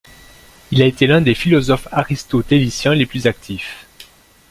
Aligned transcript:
Il 0.71 0.81
a 0.81 0.87
été 0.87 1.05
l'un 1.05 1.21
des 1.21 1.35
philosophes 1.35 1.87
aristotéliciens 1.91 2.95
les 2.95 3.05
plus 3.05 3.27
actifs. 3.27 3.85